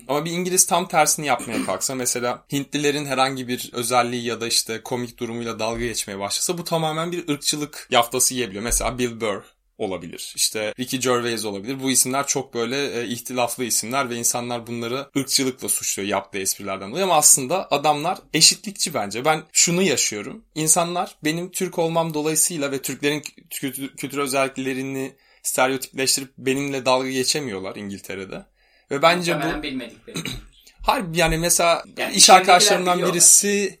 Ama 0.07 0.25
bir 0.25 0.31
İngiliz 0.31 0.65
tam 0.65 0.87
tersini 0.87 1.25
yapmaya 1.25 1.65
kalksa 1.65 1.95
mesela 1.95 2.45
Hintlilerin 2.51 3.05
herhangi 3.05 3.47
bir 3.47 3.69
özelliği 3.73 4.25
ya 4.25 4.41
da 4.41 4.47
işte 4.47 4.81
komik 4.83 5.17
durumuyla 5.17 5.59
dalga 5.59 5.85
geçmeye 5.85 6.19
başlasa 6.19 6.57
bu 6.57 6.63
tamamen 6.63 7.11
bir 7.11 7.29
ırkçılık 7.29 7.87
yaftası 7.91 8.33
yiyebiliyor. 8.33 8.63
Mesela 8.63 8.97
Bill 8.97 9.21
Burr 9.21 9.57
olabilir. 9.77 10.33
İşte 10.35 10.73
Ricky 10.79 11.01
Gervais 11.01 11.45
olabilir. 11.45 11.83
Bu 11.83 11.91
isimler 11.91 12.27
çok 12.27 12.53
böyle 12.53 13.01
e, 13.01 13.07
ihtilaflı 13.07 13.63
isimler 13.63 14.09
ve 14.09 14.15
insanlar 14.15 14.67
bunları 14.67 15.09
ırkçılıkla 15.17 15.69
suçluyor 15.69 16.09
yaptığı 16.09 16.37
esprilerden 16.37 16.91
dolayı. 16.91 17.03
Ama 17.03 17.15
aslında 17.15 17.71
adamlar 17.71 18.17
eşitlikçi 18.33 18.93
bence. 18.93 19.25
Ben 19.25 19.43
şunu 19.51 19.81
yaşıyorum. 19.81 20.45
İnsanlar 20.55 21.15
benim 21.23 21.51
Türk 21.51 21.79
olmam 21.79 22.13
dolayısıyla 22.13 22.71
ve 22.71 22.81
Türklerin 22.81 23.23
kültür, 23.49 23.95
kültürel 23.95 24.23
özelliklerini 24.23 25.15
stereotipleştirip 25.43 26.33
benimle 26.37 26.85
dalga 26.85 27.09
geçemiyorlar 27.09 27.75
İngiltere'de. 27.75 28.45
Ve 28.91 29.01
bence 29.01 29.41
bu 29.41 29.63
bilmedikleri. 29.63 30.17
Hayır 30.81 31.05
yani 31.13 31.37
mesela 31.37 31.83
Yani 31.97 32.15
iş 32.15 32.29
arkadaşlarımdan 32.29 32.99
birisi 32.99 33.79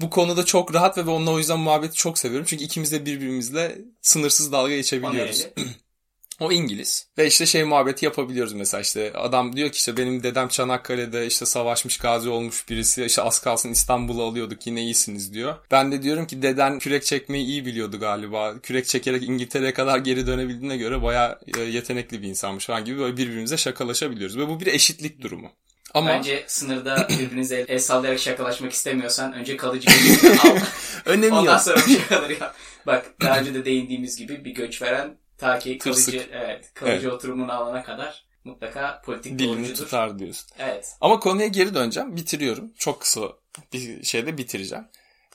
bu 0.00 0.10
konuda 0.10 0.44
çok 0.44 0.74
rahat 0.74 0.98
ve 0.98 1.10
onunla 1.10 1.30
o 1.30 1.38
yüzden 1.38 1.58
muhabbeti 1.58 1.94
çok 1.94 2.18
seviyorum. 2.18 2.46
Çünkü 2.48 2.64
ikimiz 2.64 2.92
de 2.92 3.06
birbirimizle 3.06 3.78
sınırsız 4.02 4.52
dalga 4.52 4.76
geçebiliyoruz. 4.76 5.46
O 6.40 6.52
İngiliz. 6.52 7.06
Ve 7.18 7.26
işte 7.26 7.46
şey 7.46 7.64
muhabbeti 7.64 8.04
yapabiliyoruz 8.04 8.52
mesela 8.52 8.80
işte 8.80 9.12
adam 9.12 9.56
diyor 9.56 9.68
ki 9.70 9.76
işte 9.76 9.96
benim 9.96 10.22
dedem 10.22 10.48
Çanakkale'de 10.48 11.26
işte 11.26 11.46
savaşmış 11.46 11.98
gazi 11.98 12.28
olmuş 12.28 12.68
birisi 12.68 13.04
işte 13.04 13.22
az 13.22 13.38
kalsın 13.40 13.70
İstanbul'u 13.70 14.22
alıyorduk 14.24 14.66
yine 14.66 14.82
iyisiniz 14.82 15.34
diyor. 15.34 15.54
Ben 15.70 15.92
de 15.92 16.02
diyorum 16.02 16.26
ki 16.26 16.42
deden 16.42 16.78
kürek 16.78 17.04
çekmeyi 17.04 17.46
iyi 17.46 17.66
biliyordu 17.66 18.00
galiba. 18.00 18.60
Kürek 18.62 18.86
çekerek 18.86 19.22
İngiltere'ye 19.22 19.74
kadar 19.74 19.98
geri 19.98 20.26
dönebildiğine 20.26 20.76
göre 20.76 21.02
bayağı 21.02 21.38
e, 21.58 21.60
yetenekli 21.60 22.22
bir 22.22 22.28
insanmış 22.28 22.66
falan 22.66 22.84
gibi 22.84 22.98
böyle 22.98 23.16
birbirimize 23.16 23.56
şakalaşabiliyoruz. 23.56 24.38
Ve 24.38 24.48
bu 24.48 24.60
bir 24.60 24.66
eşitlik 24.66 25.22
durumu. 25.22 25.50
Ama 25.94 26.10
Bence 26.10 26.44
sınırda 26.46 27.08
birbirinize 27.18 27.56
el, 27.56 27.64
el 27.68 27.78
sallayarak 27.78 28.20
şakalaşmak 28.20 28.72
istemiyorsan 28.72 29.32
önce 29.32 29.56
kalıcı 29.56 29.88
bir 29.88 30.28
al. 30.50 30.56
önemi 31.04 31.34
Ondan 31.34 31.52
yok. 31.52 31.60
sonra 31.62 31.78
şakaları 31.78 32.32
yap. 32.32 32.56
Bak 32.86 33.06
daha 33.20 33.38
önce 33.40 33.54
de 33.54 33.64
değindiğimiz 33.64 34.16
gibi 34.16 34.44
bir 34.44 34.50
göç 34.50 34.82
veren 34.82 35.18
ta 35.38 35.58
ki 35.58 35.78
Tırsık. 35.78 36.14
kalıcı, 36.14 36.28
evet, 36.32 36.74
kalıcı 36.74 37.12
oturumunu 37.14 37.52
alana 37.52 37.82
kadar 37.82 38.26
mutlaka 38.44 39.02
politik 39.04 39.38
Dilini 39.38 39.56
doğrucudur. 39.56 39.84
tutar 39.84 40.18
diyorsun. 40.18 40.48
Evet. 40.58 40.96
Ama 41.00 41.20
konuya 41.20 41.46
geri 41.46 41.74
döneceğim. 41.74 42.16
Bitiriyorum. 42.16 42.72
Çok 42.78 43.00
kısa 43.00 43.20
bir 43.72 44.02
şeyde 44.04 44.38
bitireceğim. 44.38 44.84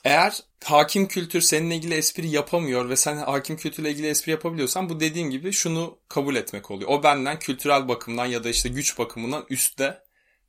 Eğer 0.04 0.40
hakim 0.64 1.08
kültür 1.08 1.40
seninle 1.40 1.76
ilgili 1.76 1.94
espri 1.94 2.28
yapamıyor 2.28 2.88
ve 2.88 2.96
sen 2.96 3.16
hakim 3.16 3.56
kültürle 3.56 3.90
ilgili 3.90 4.06
espri 4.06 4.30
yapabiliyorsan 4.30 4.88
bu 4.88 5.00
dediğim 5.00 5.30
gibi 5.30 5.52
şunu 5.52 5.98
kabul 6.08 6.36
etmek 6.36 6.70
oluyor. 6.70 6.90
O 6.90 7.02
benden 7.02 7.38
kültürel 7.38 7.88
bakımdan 7.88 8.26
ya 8.26 8.44
da 8.44 8.48
işte 8.48 8.68
güç 8.68 8.98
bakımından 8.98 9.46
üstte. 9.50 10.02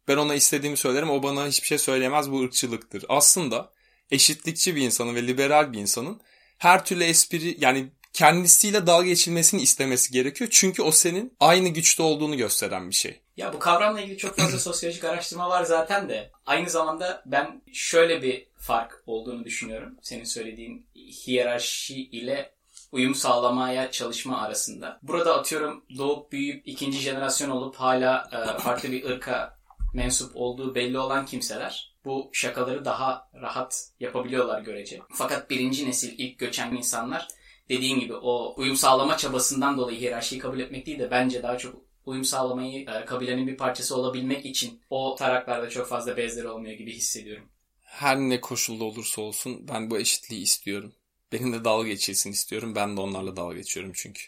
Ben 0.08 0.18
ona 0.18 0.36
istediğimi 0.36 0.78
söylerim. 0.78 1.10
O 1.10 1.24
bana 1.24 1.48
hiçbir 1.48 1.68
şey 1.68 1.78
söyleyemez. 1.78 2.32
Bu 2.32 2.42
ırkçılıktır. 2.44 3.06
Aslında 3.10 3.72
eşitlikçi 4.12 4.76
bir 4.76 4.82
insanın 4.82 5.16
ve 5.16 5.28
liberal 5.28 5.74
bir 5.74 5.80
insanın 5.80 6.22
her 6.58 6.86
türlü 6.86 7.04
espri 7.04 7.58
yani 7.60 7.92
kendisiyle 8.14 8.88
dalga 8.88 9.08
geçilmesini 9.08 9.62
istemesi 9.62 10.12
gerekiyor. 10.12 10.50
Çünkü 10.54 10.82
o 10.82 10.92
senin 10.92 11.34
aynı 11.40 11.70
güçte 11.70 12.04
olduğunu 12.04 12.38
gösteren 12.38 12.90
bir 12.90 12.96
şey. 12.96 13.22
Ya 13.38 13.54
bu 13.54 13.60
kavramla 13.60 14.02
ilgili 14.02 14.18
çok 14.18 14.38
fazla 14.38 14.60
sosyolojik 14.60 15.04
araştırma 15.04 15.50
var 15.50 15.64
zaten 15.64 16.10
de. 16.10 16.32
Aynı 16.46 16.70
zamanda 16.70 17.24
ben 17.26 17.62
şöyle 17.74 18.22
bir 18.22 18.48
fark 18.58 19.04
olduğunu 19.06 19.46
düşünüyorum. 19.46 19.98
Senin 20.02 20.24
söylediğin 20.24 20.88
hiyerarşi 20.96 21.96
ile 21.96 22.54
uyum 22.92 23.16
sağlamaya 23.16 23.92
çalışma 23.92 24.42
arasında. 24.42 25.00
Burada 25.02 25.40
atıyorum 25.40 25.86
doğup 25.98 26.32
büyüyüp 26.32 26.68
ikinci 26.68 27.00
jenerasyon 27.00 27.50
olup 27.50 27.76
hala 27.76 28.30
e, 28.32 28.60
farklı 28.60 28.92
bir 28.92 29.06
ırka 29.06 29.58
mensup 29.94 30.32
olduğu 30.36 30.76
belli 30.76 31.00
olan 31.00 31.26
kimseler 31.26 31.94
bu 32.06 32.30
şakaları 32.34 32.86
daha 32.86 33.30
rahat 33.42 33.90
yapabiliyorlar 34.00 34.62
görece. 34.62 35.00
Fakat 35.14 35.50
birinci 35.50 35.88
nesil 35.88 36.14
ilk 36.18 36.40
göçen 36.40 36.72
insanlar 36.72 37.28
dediğin 37.70 38.00
gibi 38.00 38.14
o 38.16 38.54
uyum 38.58 38.76
sağlama 38.76 39.18
çabasından 39.18 39.78
dolayı 39.78 40.00
hiyerarşiyi 40.00 40.40
kabul 40.42 40.60
etmek 40.60 40.86
değil 40.86 41.00
de 41.00 41.12
bence 41.12 41.44
daha 41.44 41.58
çok 41.58 41.76
uyum 42.06 42.26
sağlamayı 42.26 42.82
e, 42.90 43.06
kabilenin 43.06 43.48
bir 43.48 43.58
parçası 43.58 43.96
olabilmek 43.96 44.46
için 44.46 44.82
o 44.90 45.16
taraklarda 45.16 45.70
çok 45.70 45.88
fazla 45.88 46.18
bezleri 46.18 46.48
olmuyor 46.48 46.74
gibi 46.78 46.94
hissediyorum. 46.94 47.46
her 47.82 48.18
ne 48.18 48.42
koşulda 48.42 48.84
olursa 48.84 49.22
olsun 49.22 49.68
ben 49.68 49.90
bu 49.92 49.98
eşitliği 50.00 50.42
istiyorum. 50.42 50.94
Benimle 51.32 51.64
dalga 51.66 51.88
geçilsin 51.88 52.32
istiyorum. 52.32 52.76
Ben 52.76 52.98
de 52.98 53.02
onlarla 53.02 53.36
dalga 53.36 53.56
geçiyorum 53.56 53.92
çünkü. 53.96 54.22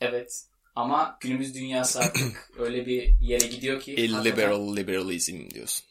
Evet. 0.00 0.44
Ama 0.76 1.16
günümüz 1.20 1.54
dünyası 1.54 2.00
artık 2.00 2.50
öyle 2.58 2.86
bir 2.86 3.14
yere 3.20 3.46
gidiyor 3.46 3.80
ki. 3.80 3.96
hakikaten- 3.96 4.20
Illiberal 4.30 4.76
liberalism 4.76 5.50
diyorsun. 5.50 5.84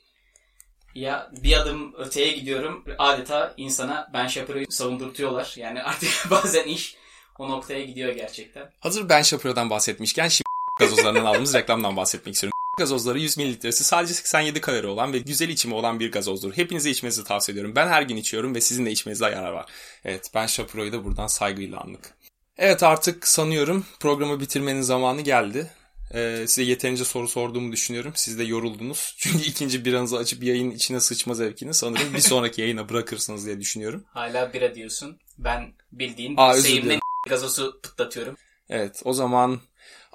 Ya 0.96 1.32
bir 1.44 1.58
adım 1.58 1.94
öteye 1.98 2.32
gidiyorum. 2.32 2.84
Adeta 2.98 3.54
insana 3.58 4.10
Ben 4.14 4.28
Shapiro'yu 4.28 4.66
savundurtuyorlar. 4.70 5.54
Yani 5.58 5.84
artık 5.84 6.10
bazen 6.32 6.64
iş 6.64 6.96
o 7.40 7.50
noktaya 7.50 7.86
gidiyor 7.86 8.14
gerçekten. 8.14 8.72
Hazır 8.80 9.10
Ben 9.10 9.22
Shapiro'dan 9.22 9.70
bahsetmişken 9.70 10.28
şimdi 10.28 10.48
gazozlarından 10.80 11.26
aldığımız 11.26 11.54
reklamdan 11.54 11.98
bahsetmek 11.98 12.36
istiyorum. 12.36 12.54
Gazozları 12.78 13.20
100 13.20 13.38
mililitresi 13.38 13.84
sadece 13.84 14.14
87 14.14 14.62
kalori 14.62 14.88
olan 14.88 15.14
ve 15.14 15.18
güzel 15.18 15.50
içimi 15.50 15.74
olan 15.74 16.00
bir 16.00 16.12
gazozdur. 16.12 16.54
Hepinize 16.54 16.90
içmenizi 16.90 17.24
tavsiye 17.24 17.54
ediyorum. 17.54 17.76
Ben 17.76 17.88
her 17.88 18.02
gün 18.02 18.16
içiyorum 18.16 18.56
ve 18.56 18.62
sizin 18.62 18.86
de 18.86 18.92
içmenizde 18.92 19.26
yarar 19.26 19.52
var. 19.52 19.66
Evet 20.06 20.32
Ben 20.36 20.46
Shapiro'yu 20.46 20.92
da 20.92 21.06
buradan 21.06 21.28
saygıyla 21.28 21.80
andık. 21.80 22.14
Evet 22.58 22.84
artık 22.84 23.28
sanıyorum 23.28 23.86
programı 24.00 24.40
bitirmenin 24.40 24.82
zamanı 24.82 25.22
geldi. 25.22 25.72
Ee, 26.14 26.46
size 26.48 26.64
yeterince 26.64 27.04
soru 27.04 27.28
sorduğumu 27.28 27.72
düşünüyorum. 27.72 28.12
Siz 28.16 28.40
de 28.40 28.44
yoruldunuz. 28.44 29.16
Çünkü 29.20 29.46
ikinci 29.46 29.86
biranızı 29.86 30.18
açıp 30.18 30.44
yayının 30.44 30.72
içine 30.72 31.00
sıçma 31.00 31.34
zevkini 31.34 31.74
sanırım 31.74 32.14
bir 32.14 32.20
sonraki 32.20 32.62
yayına 32.62 32.90
bırakırsınız 32.90 33.46
diye 33.46 33.60
düşünüyorum. 33.60 34.06
Hala 34.14 34.54
bira 34.54 34.76
diyorsun. 34.76 35.20
Ben 35.38 35.74
bildiğin 35.92 36.34
Aa, 36.38 36.58
dilerim. 36.58 37.00
gazosu 37.30 37.80
pıtlatıyorum. 37.84 38.36
Evet 38.70 39.02
o 39.06 39.14
zaman 39.14 39.62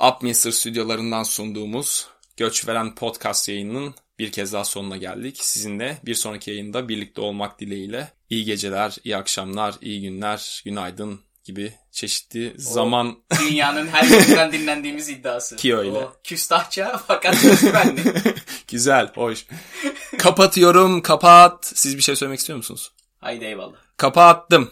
Upminster 0.09 0.51
stüdyolarından 0.51 1.23
sunduğumuz 1.23 2.09
Göç 2.37 2.69
Veren 2.69 2.95
Podcast 2.95 3.49
yayınının 3.49 3.95
bir 4.19 4.33
kez 4.33 4.53
daha 4.53 4.65
sonuna 4.65 4.97
geldik. 4.97 5.37
Sizinle 5.41 5.99
bir 6.07 6.15
sonraki 6.15 6.51
yayında 6.51 6.89
birlikte 6.89 7.21
olmak 7.21 7.61
dileğiyle 7.61 8.13
iyi 8.31 8.45
geceler, 8.45 8.97
iyi 9.05 9.17
akşamlar, 9.17 9.75
iyi 9.81 10.01
günler, 10.01 10.63
günaydın 10.65 11.21
gibi 11.49 11.73
çeşitli 11.93 12.55
zaman 12.57 13.17
Dünyanın 13.41 13.87
her 13.87 14.05
yerinden 14.05 14.53
dinlendiğimiz 14.53 15.09
iddiası. 15.09 15.57
Ki 15.57 15.77
öyle. 15.77 15.91
O 15.91 16.13
küstahça 16.25 17.01
fakat 17.07 17.45
özgüvenli. 17.45 18.03
güzel, 18.69 19.13
hoş. 19.15 19.47
Kapatıyorum, 20.19 21.03
kapat. 21.03 21.73
Siz 21.75 21.97
bir 21.97 22.03
şey 22.03 22.17
söylemek 22.17 22.39
istiyor 22.39 22.57
musunuz? 22.57 22.93
Haydi 23.19 23.45
eyvallah. 23.45 23.77
Kapattım. 23.97 24.71